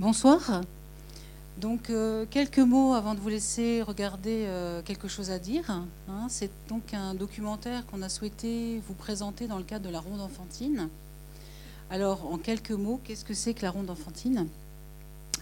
[0.00, 0.62] Bonsoir.
[1.58, 5.68] Donc, euh, quelques mots avant de vous laisser regarder euh, quelque chose à dire.
[5.68, 6.26] Hein.
[6.30, 10.22] C'est donc un documentaire qu'on a souhaité vous présenter dans le cadre de la ronde
[10.22, 10.88] enfantine.
[11.90, 14.46] Alors, en quelques mots, qu'est-ce que c'est que la ronde enfantine?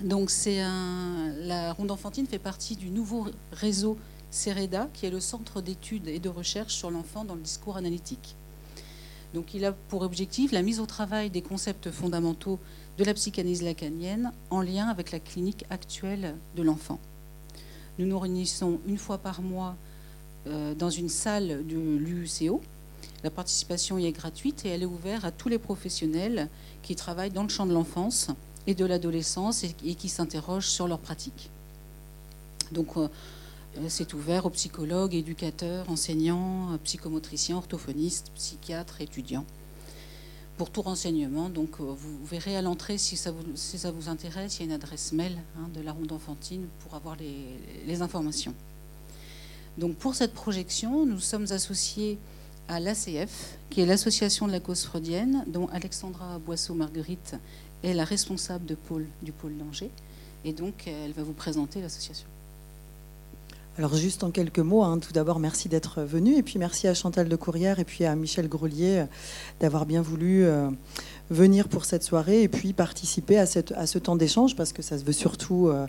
[0.00, 1.32] Donc, c'est un...
[1.38, 3.96] la ronde enfantine fait partie du nouveau réseau
[4.32, 8.34] CEREDA, qui est le centre d'études et de recherche sur l'enfant dans le discours analytique.
[9.34, 12.58] Donc, il a pour objectif la mise au travail des concepts fondamentaux
[12.98, 16.98] de la psychanalyse lacanienne en lien avec la clinique actuelle de l'enfant.
[17.98, 19.76] Nous nous réunissons une fois par mois
[20.46, 22.60] euh, dans une salle de l'UCO.
[23.24, 26.48] La participation y est gratuite et elle est ouverte à tous les professionnels
[26.82, 28.28] qui travaillent dans le champ de l'enfance
[28.66, 31.50] et de l'adolescence et, qui s'interrogent sur leurs pratiques.
[33.88, 39.44] C'est ouvert aux psychologues, éducateurs, enseignants, psychomotriciens, orthophonistes, psychiatres, étudiants
[40.58, 41.48] pour tout renseignement.
[41.48, 45.12] Donc, euh, vous verrez à l'entrée, si ça vous, intéresse, il y a une adresse
[45.12, 48.54] mail hein, de la Ronde Enfantine pour avoir les, informations.
[49.78, 52.18] Donc, pour cette projection, nous sommes associés
[52.66, 57.36] à l'ACF, qui est l'association de la cause freudienne, dont Alexandra Boisseau-Marguerite
[57.82, 59.90] est la responsable de pôle, du pôle d'Angers.
[60.44, 62.26] Et donc, elle va vous présenter l'association.
[63.78, 66.94] Alors juste en quelques mots, hein, tout d'abord merci d'être venu et puis merci à
[66.94, 69.04] Chantal de Courrière et puis à Michel Grelier euh,
[69.60, 70.68] d'avoir bien voulu euh,
[71.30, 75.04] venir pour cette soirée et puis participer à, ce temps d'échange parce que ça se
[75.04, 75.86] veut surtout euh,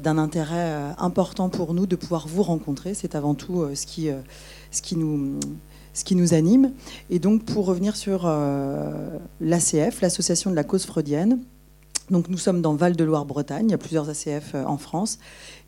[0.00, 2.94] d'un intérêt important pour nous de pouvoir vous rencontrer.
[2.94, 6.72] C'est avant tout ce, qui, nous anime.
[7.10, 8.26] Et donc pour revenir sur
[9.40, 11.40] l'ACF, l'Association de la cause freudienne,
[12.10, 15.18] donc nous sommes dans Val-de-Loire-Bretagne, il y a plusieurs ACF en France.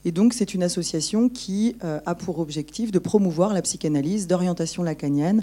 [0.05, 4.83] Et donc, c'est une association qui euh, a pour objectif de promouvoir la psychanalyse d'orientation
[4.83, 5.43] lacanienne,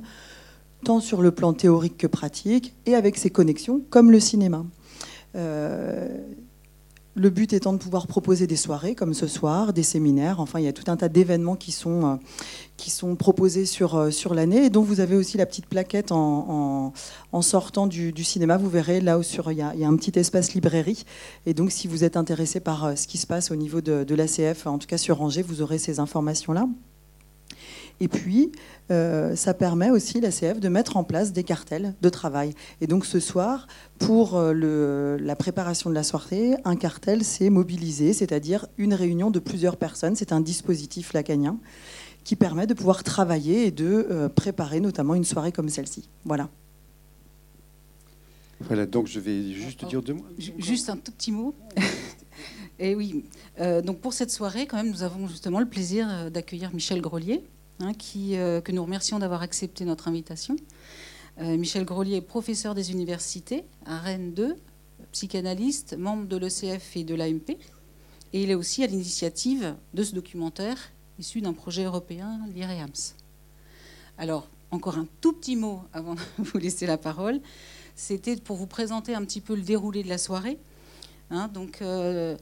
[0.83, 4.65] tant sur le plan théorique que pratique, et avec ses connexions, comme le cinéma.
[5.35, 6.07] Euh,
[7.17, 10.65] le but étant de pouvoir proposer des soirées comme ce soir, des séminaires, enfin il
[10.65, 12.15] y a tout un tas d'événements qui sont, euh,
[12.77, 16.11] qui sont proposés sur, euh, sur l'année et dont vous avez aussi la petite plaquette
[16.11, 16.93] en,
[17.31, 18.57] en, sortant du, cinéma.
[18.57, 21.05] Vous verrez là où sur, il, y a, il y a un petit espace librairie
[21.47, 24.03] et donc si vous êtes intéressé par euh, ce qui se passe au niveau de,
[24.03, 26.67] de l'ACF, en tout cas sur Angers, vous aurez ces informations-là.
[27.99, 28.51] Et puis,
[28.91, 32.53] euh, ça permet aussi l'ACF de mettre en place des cartels de travail.
[32.79, 38.13] Et donc ce soir, pour euh, la préparation de la soirée, un cartel s'est mobilisé,
[38.13, 40.15] c'est-à-dire une réunion de plusieurs personnes.
[40.15, 41.57] C'est un dispositif lacanien
[42.23, 46.07] qui permet de pouvoir travailler et de euh, préparer notamment une soirée comme celle-ci.
[46.23, 46.49] Voilà.
[48.61, 50.25] Voilà, donc je vais juste dire deux mots.
[50.37, 51.53] Juste un tout petit mot.
[52.79, 53.23] Et oui,
[53.83, 57.43] donc pour cette soirée, quand même, nous avons justement le plaisir d'accueillir Michel Grelier,
[57.79, 60.55] Hein, euh, que nous remercions d'avoir accepté notre invitation.
[61.39, 64.55] Euh, Michel Grelier est professeur des universités à Rennes 2,
[65.11, 67.57] psychanalyste, membre de l'ECF et de l'AMP.
[68.33, 73.15] Et il est aussi à l'initiative de ce documentaire issu d'un projet européen, l'IREAMS.
[74.17, 77.39] Alors, encore un tout petit mot avant de vous laisser la parole.
[77.95, 80.57] C'était pour vous présenter un petit peu le déroulé de la soirée.
[81.29, 82.37] Hein, donc, euh,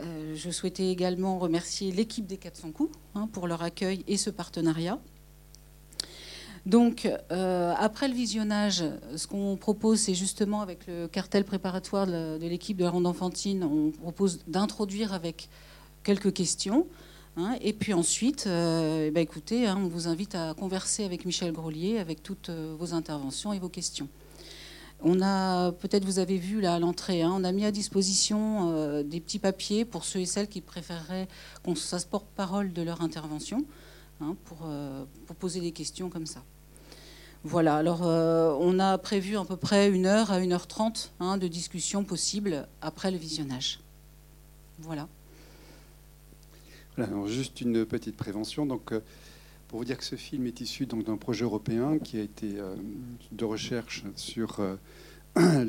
[0.00, 4.30] euh, je souhaitais également remercier l'équipe des 400 coups hein, pour leur accueil et ce
[4.30, 4.98] partenariat.
[6.64, 8.84] Donc, euh, après le visionnage,
[9.16, 13.64] ce qu'on propose, c'est justement avec le cartel préparatoire de l'équipe de la Ronde Enfantine,
[13.64, 15.48] on propose d'introduire avec
[16.04, 16.86] quelques questions.
[17.36, 21.24] Hein, et puis ensuite, euh, eh ben, écoutez, hein, on vous invite à converser avec
[21.24, 24.08] Michel Grelier avec toutes vos interventions et vos questions.
[25.04, 28.72] On a, peut-être vous avez vu là à l'entrée, hein, on a mis à disposition
[28.72, 31.26] euh, des petits papiers pour ceux et celles qui préféreraient
[31.64, 33.64] qu'on se porte-parole de leur intervention,
[34.20, 36.44] hein, euh, pour, poser des questions comme ça.
[37.42, 41.12] Voilà, alors euh, on a prévu à peu près une heure à une heure trente
[41.18, 43.80] hein, de discussion possible après le visionnage.
[44.78, 45.08] Voilà.
[47.26, 48.66] Juste une petite prévention.
[49.72, 52.76] Pour vous dire que ce film est issu d'un projet européen qui a été euh,
[53.30, 54.76] de recherche sur euh,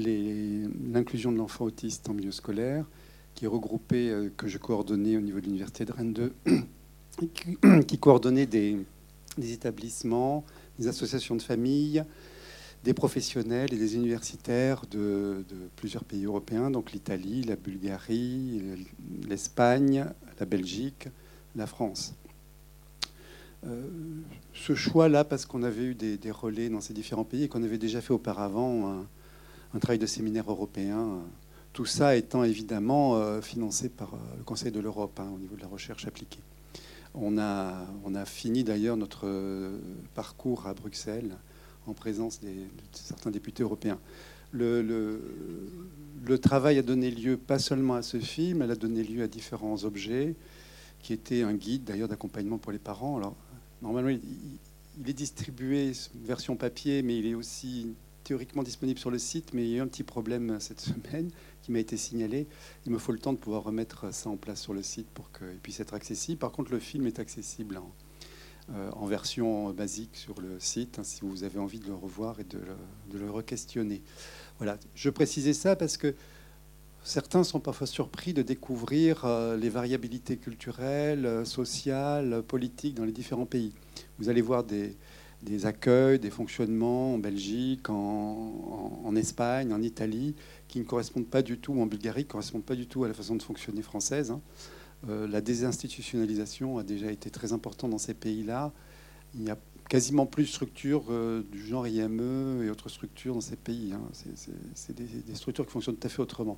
[0.91, 2.85] l'inclusion de l'enfant autiste en milieu scolaire,
[3.33, 6.33] qui est regroupé, euh, que je coordonnais au niveau de l'Université de Rennes 2,
[7.87, 8.77] qui, coordonnait des,
[9.37, 10.43] établissements,
[10.77, 12.03] des associations de familles,
[12.83, 15.45] des professionnels et des universitaires de
[15.77, 18.61] plusieurs pays européens, donc l'Italie, la Bulgarie,
[19.29, 20.07] l'Espagne,
[20.41, 21.07] la Belgique,
[21.55, 22.15] la France.
[23.65, 23.81] Euh,
[24.53, 27.77] ce choix-là, parce qu'on avait eu des, relais dans ces différents pays et qu'on avait
[27.77, 29.05] déjà fait auparavant
[29.73, 31.19] un, travail de séminaire européen, euh,
[31.71, 35.61] tout ça étant évidemment euh, financé par le Conseil de l'Europe hein, au niveau de
[35.61, 36.41] la recherche appliquée.
[37.15, 37.85] On a,
[38.25, 39.27] fini d'ailleurs notre
[40.15, 41.35] parcours à Bruxelles
[41.85, 42.47] en présence de
[42.91, 43.99] certains députés européens.
[44.51, 45.19] le,
[46.41, 49.83] travail a donné lieu pas seulement à ce film, elle a donné lieu à différents
[49.83, 50.35] objets,
[51.03, 53.19] qui étaient un guide d'ailleurs d'accompagnement pour les parents.
[53.83, 55.91] Normalement, il, est distribué
[56.23, 57.93] version papier, mais il est aussi
[58.23, 61.29] théoriquement disponible sur le site, mais il y a eu un petit problème cette semaine
[61.61, 62.47] qui m'a été signalé.
[62.85, 65.31] Il me faut le temps de pouvoir remettre ça en place sur le site pour
[65.31, 66.39] qu'il puisse être accessible.
[66.39, 67.91] Par contre, le film est accessible en,
[68.73, 72.45] euh, version basique sur le site, hein, si vous avez envie de le revoir et
[72.45, 72.77] de le,
[73.11, 74.01] de le re-questionner.
[74.57, 76.15] Voilà, je précisais ça parce que
[77.03, 83.11] certains sont parfois surpris de découvrir euh, les variabilités culturelles, euh, sociales, politiques dans les
[83.11, 83.73] différents pays.
[84.17, 84.95] Vous allez voir des,
[85.65, 90.35] accueils, des fonctionnements en Belgique, en, Espagne, en Italie,
[90.67, 93.03] qui ne correspondent pas du tout, ou en Bulgarie, qui ne correspondent pas du tout
[93.03, 94.31] à la façon de fonctionner française.
[94.31, 94.41] Hein.
[95.09, 98.71] Euh, la désinstitutionnalisation a déjà été très importante dans ces pays-là.
[99.35, 99.57] Il n'y a
[99.89, 101.03] quasiment plus de structures
[101.51, 103.93] du genre IME et autres structures dans ces pays.
[103.93, 104.01] Hein.
[104.73, 106.57] C'est des, structures qui fonctionnent tout à fait autrement.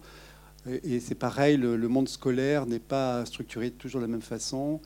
[0.67, 4.81] Et, c'est pareil, le, monde scolaire n'est pas structuré toujours de la même façon.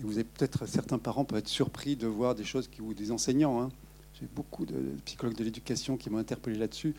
[0.00, 2.94] Et vous avez peut-être certains parents peuvent être surpris de voir des choses qui ou
[2.94, 3.60] des enseignants.
[3.60, 3.70] Hein.
[4.18, 6.94] J'ai beaucoup de psychologues de l'éducation qui m'ont interpellé là-dessus.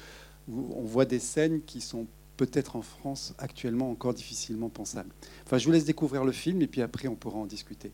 [0.50, 2.08] On voit des scènes qui sont
[2.38, 5.12] peut-être en France actuellement encore difficilement pensables.
[5.46, 7.92] Enfin, je vous laisse découvrir le film et puis après on pourra en discuter.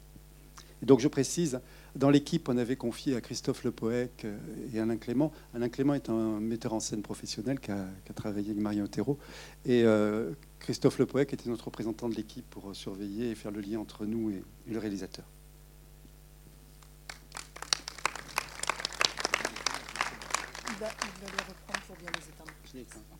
[0.82, 1.60] Et donc je précise,
[1.96, 4.38] dans l'équipe, on avait confié à Christophe Le Poec euh,
[4.74, 5.32] et Alain Clément.
[5.56, 9.18] Alain Clément est un metteur en scène professionnel qui a, travaillé avec Marion Otero.
[9.66, 13.62] Et euh, Christophe Le Poec était notre représentant de l'équipe pour surveiller et faire le
[13.62, 15.26] lien entre nous et, le réalisateur.
[20.70, 23.18] Il va, les reprendre pour bien les éteindre.